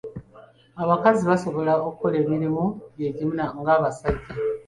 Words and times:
Abakazi 0.83 1.21
basobola 1.31 1.73
okukola 1.87 2.15
emirimu 2.23 2.65
gy'egimu 2.95 3.33
nga 3.59 3.71
abasajja. 3.77 4.29